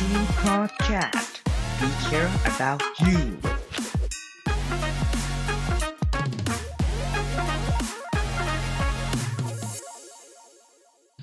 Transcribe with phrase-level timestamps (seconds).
[0.00, 0.26] Team.
[1.82, 3.49] We care about you.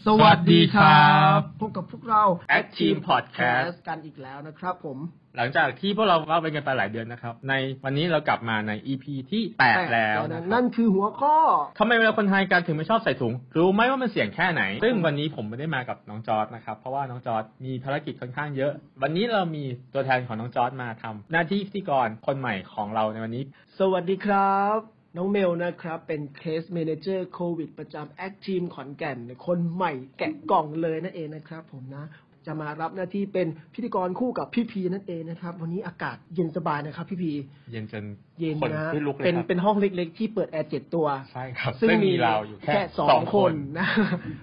[0.08, 2.24] สวัสดีครับพบกับพวกเรา
[2.58, 4.98] Act Team Podcast กันอีกแล้วนะครับผม
[5.38, 7.54] หลังจากที่พวกเราเล่าไปกันไปหลายเดือนนะครับ ใน
[7.86, 11.36] วันนี้เรากลับมาใน EP ที่แปดแล้วต่นะครันั่บนคือหัวข้อ
[11.80, 18.72] ทำไมเวลาคนไทยกันถึงไม่ชอบใส่ถุง รู้ไหมว่ามันเสี่ยงแค่ไหน ซึ่งวันนี้ผมไม่ได้มากับน้องจอร์ดนะครับ เพราะว่าน้องจอร์ดมีภารกิจค่อนข้างเยอะ
[19.04, 19.64] วันนี้เรามี
[19.94, 23.44] ตัวแทนของน้องจอร์ดมาทำหน้าที่พิธีกรคนใหม่ของเราในวันนี้
[23.80, 29.18] สวัสดีครับ น้องเมลนะครับ เป็น case manager โควิดประจำแอคทีมขอนแก่น
[29.48, 32.06] คนใหม่แกะกล่องเลยนั่นเองนะครับผมนะ
[32.48, 37.32] จะมารับหน้าที่เป็นพิธีกรคู่กับพี่พีนั่นเองนะครับ วันนี้อากาศเย็นสบายนะครับ พี่พี
[37.72, 38.06] เย็นจน
[38.40, 43.88] เย็นคนนะที่ลุกเลยเป็นครับเป็นห้องเล็ก ๆ ที่เปิดแอร์เจ็ดตัวใช่ครับซึ่งมีเราอยู่แค่สองคนนะ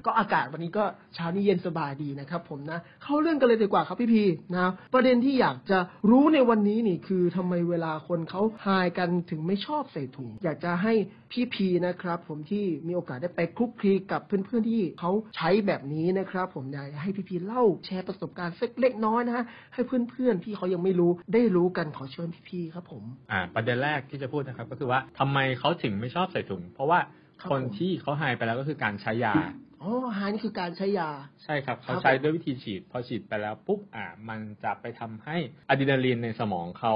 [0.06, 4.24] ก็อากาศวันนี้ก็เช้านี้เย็นสบายดีนะครับ ผมนะ เข้าเรื่องกันเลยดีกว่าครับพี่พี
[4.54, 5.78] นะประเด็นที่อยากจะ
[6.10, 10.94] รู้ในวันนี้นี่คือทำไมเวลาคนเขาหายกันถึงไม่ชอบใส่ถุง อยากจะให้
[11.32, 27.00] พี่พีนะครับ ผมที่มีโอกาสได้ไปคลุกคลีกับเพื่อนๆที่เขาใช้แบบนี้นะครับ ผมอยากให้พี่พีเล่าแชร์ประสบการณ์สักเล็กน้อยนะฮะให้เพื่อนๆที่เขายังไม่รู้ได้รู้กันขอเชิญพี่พีครับผมอ่าประเด็นแรกที่จะพูดนะครับ ก็คือว่าทำไมเขาถึงไม่ชอบใส่ถุง เพราะว่า
[27.40, 29.36] ครับคนผมที่เขาหายไปแล้วก็คือการใช้ยา
[29.82, 31.10] อ๋อหายนี่คือการใช้ยา
[31.44, 35.36] ใช่ครับครัเขาบใช้ด้วยวิธีฉีด พอฉีดไปแล้วปุ๊บอ่ามันจะไปทำให้
[35.68, 36.94] อะดรีนาลีนในสมองเขา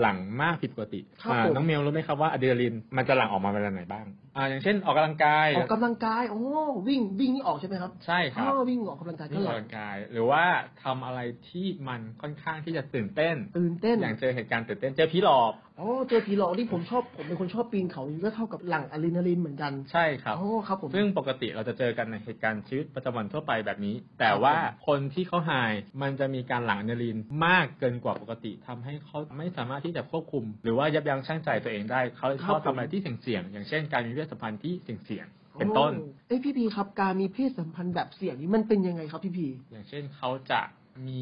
[0.00, 6.42] หลั่งมากผิดปกติครับอ่าผม น้องเมลรู้ไหมครับว่าอะดรีนาลีนมันจะหลั่งออกมาเวลาไหนบ้างอ่าอย่างเช่นออกกำลังกายออกกำลังกายโอ้
[6.88, 10.44] วิ่งวิ่งนี่ออกใช่ไหมครับใช่ครับ อ๋อวิ่งออกกำลังกายวิ่ก็งอหอกลักำงลังกาย หรือว่า
[10.84, 24.54] ทำอะไรที่มันค่อนข้างที่จะตื่นเต้น ตื่นเต้นอย่างเจอเหตุการณ์ตื่นเต้นเจอผีหลอกอ๋อเจอผีหลอกนี่ผมชอบผมเป็นคนชอบปีนเขานี่ก็เท่ากับหลั่งอะดรีนาลีนเหมือนกันใช่ครับอ๋อครับผม ซึ่งปกติเราจะเจอกันในเหตุการณ์ชีวิตประจำวันทั่วไปแบบนี้ แต่ว่า
[24.86, 25.72] คนที่เขาหาย
[26.02, 27.16] มันจะมีการหลั่งอะดรีนาลีน
[27.46, 34.74] มากเกินกว่าปกติทำให้เขาไม่สามารถที่จะควบคุม หรือว่ายับยั้งชั่งใจตัวเองได้ เขาเลยชอบทำอะไรที่เสี่ยงๆอย่างเช่น การมีเพศสัมพันธ์ที่
[35.04, 40.60] เสี่ยงๆเป็นต้นโอ้เอ้ยพี่พีครับการมีเพศสัมพันธ์แบบเสี่ยงนี่มันเป็นยังไงครับพี่พีอย่างเช่นเขาจะ
[41.06, 41.20] มี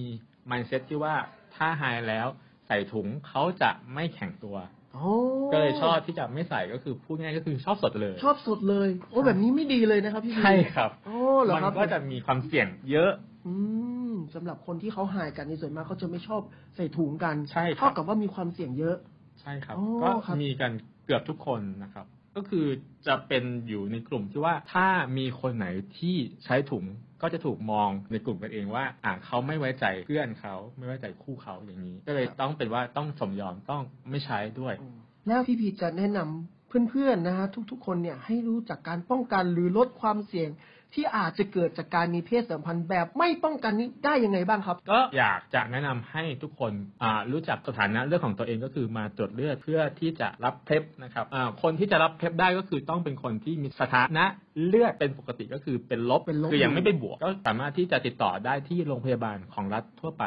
[0.50, 1.14] mindset ที่ว่า
[1.54, 2.26] ถ้าหายแล้ว
[2.66, 4.56] ใส่ถุงเขาจะไม่แข็งตัว
[4.96, 5.06] อ๋อ
[5.52, 13.10] ก็เลยชอบที่จะไม่ใส่ก็คือพูดง่ายๆก็คือชอบสดเลย ชอบสดเลย โอ้แบบนี้ไม่ดีเลยนะครับพี่พีใช่ครับ โอ้เหรอมันครับก็จะมีความเสี่ยงเยอะ
[13.46, 13.52] อื
[13.85, 13.85] ม
[14.34, 16.42] สำหรับคนที่เขาหายกันในส่วนมากเขาจะไม่ชอบ
[16.76, 18.96] ใส่ถุงกันใช่ครับเท่ากับว่ามีความเสี่ยงเยอะ
[19.40, 20.72] ใช่ครับอ๋อก็ครับมีกัน
[21.06, 22.06] เกือบทุกคนนะครับ
[22.36, 22.66] ก็คือ
[23.06, 24.86] จะเป็นอยู่ในกลุ่มที่ว่าถ้า
[25.18, 25.66] มีคนไหน
[25.98, 26.84] ที่ใช้ถุง
[27.22, 34.74] ก็จะถูกมองในกลุ่มกันเองว่า อ่าเขาไม่ไว้ใจเพื่อนเขาไม่ไว้ใจคู่เขาอย่างนี้ ก็เลยต้องเป็นว่าต้องสมยอมต้องไม่ใช้ด้วย
[35.26, 36.55] แล้วพี่พีจะแนะนำ
[36.90, 40.50] เพื่อนๆนะฮะทุกๆ คนเนี่ยให้รู้จักการป้องกันหรือลดความเสี่ยง
[40.94, 46.72] ที่อาจจะเกิดจากการมีเพศสัมพันธ์แบบไม่ป้องกันนี้ได้ยังไงบ้างครับ ก็อยากจะแนะนำให้ทุกคน
[47.02, 54.24] อ่ารู้จักสถานะเรื่องของตัวเองก็คือมาตรวจเลือดเพื่อที่จะรับเพล็บนะครับอ่าคนที่จะรับเพล็บได้ก็คือต้องเป็นคนที่มีสถานะ
[54.66, 60.24] เลือดเป็นปกติก็คือเป็นลบเป็นลบคือยังไม่ไปบวก ก็สามารถที่จะติดต่อได้ที่โรงพยาบาลของรัฐทั่วไป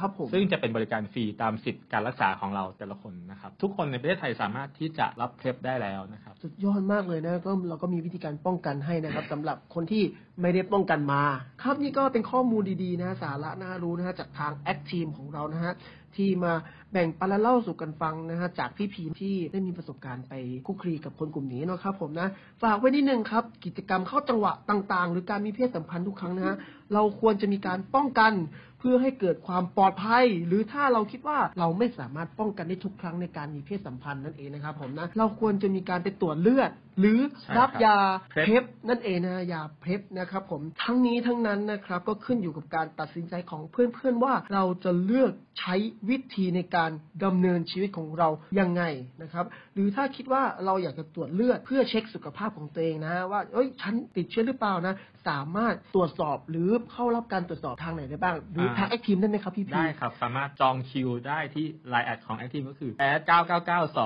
[0.00, 10.02] ครับผมซึ่งจะเป็นบริการฟรีตามสิทธิการรักษาของเราแต่ละคนนะครับ ทุกคนในประเทศไทยสามารถที่จะรับเพล็บได้แล้วนะครับ สุดยอดมากเลยนะก็เราก็มีวิธีการป้องกันให้นะครับสำหรับคนที่
[10.40, 11.22] ไม่ได้ป้องกันมา
[11.62, 15.74] ครับนี่ก็เป็นข้อมูลดีๆนะสาระน่ารู้นะฮะจากทางแอคทีมของเรานะฮะ
[16.16, 16.52] ที่มา
[16.92, 20.32] แบ่งปันและเล่าสู่กันฟังนะฮะจากพี่พีที่ได้มีประสบการณ์ไป
[20.66, 22.28] คุกคลีกับคนกลุ่มนี้นะครับผมนะ
[22.62, 26.56] ฝากไว้นิดนึงครับ กิจกรรมเข้าจังหวะต่างๆ หรือการมีเพศสัมพันธ์ทุกครั้งนะฮะ
[26.94, 28.32] เราควรจะมีการป้องกัน
[28.80, 37.98] เพื่อให้เกิดความปลอดภัย หรือถ้าเราคิดว่าเราไม่สามารถป้องกันได้ทุกครั้งในการมีเพศสัมพันธ์นั่นเองนะครับผมนะเราควรจะมีการไปตรวจเลือด หรือใช่รับครับยา
[38.32, 45.74] PrEP เพปนั่นเองนะยาเพปนะครับผมทั้งนี้ทั้งนั้นนะครับก็ขึ้นอยู่กับการตัดสินใจของเพื่อนๆว่าเราจะเลือกใช้
[46.08, 46.90] วิธีในการ
[47.24, 48.28] ดำเนินชีวิตของเรา
[48.60, 48.82] ยังไง
[49.22, 49.44] นะครับ
[49.74, 54.94] หรือถ้าคิดว่าเราอยากจะตรวจเลือดเพื่อเช็คสุขภาพของตัวเองนะว่าเอ้ยฉันติดเชื้อหรือเปล่านะ
[55.28, 63.20] สามารถตรวจสอบหรือเข้ารับการตรวจสอบทางไหนได้บ้าง หรือทางแอคทีมได้ไหมครับพี่พีได้ครับสามารถจองคิวได้ที่ Line แอดของ Active ก็คือแอด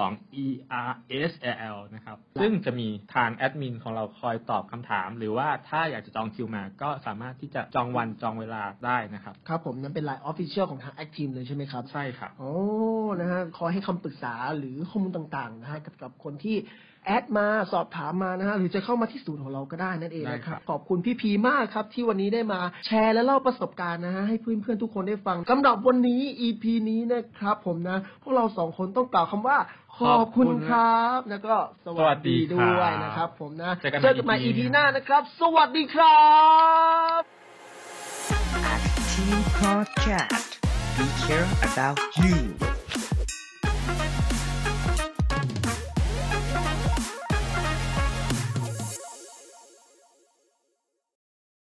[0.02, 2.83] 9992 ERSL นะครับซึ่งจะมี
[3.14, 12.54] ทางแอดมินของเราคอยตอบคำถาม หรือว่าถ้าอยากจะจองคิวมา ก็สามารถที่จะจองวันจองเวลาได้นะครับ ครับผมนั่นเป็น LINE Official ของทางแอคทีมเลยใช่ไหมครับ ใช่ครับ โอ้
[13.20, 13.23] นะฮะ
[13.58, 16.56] คอยให้คำปรึกษาหรือข้อมูลต่างๆนะฮะกับกับคนที่
[17.06, 29.58] add มาสอบถามมานะฮะหรือจะเข้ามาที่ศูนย์ของเราก็ได้นั่นเองนะคได้ครัรับบขอบคุณพี่พีมากครับที่วันนี้ได้มาแชร์และเล่าประสบการณ์นะฮะให้เพื่อนๆทุกคนได้ฟังสำหรับวันนี้ EP นี้นะครับผมนะ พวกเราสองคนต้องกล่าวคำว่า
[29.98, 31.54] ขอบคุณครับ แล้วก็
[31.86, 36.24] สวัสดีด้วยนะครับ ผมนะเจอกันเจอกันใหม่ใน EP EP หน้านะครับ สวัสดีครั
[37.20, 37.22] บ
[39.14, 40.50] Team Podcast.
[40.98, 42.63] We care about you.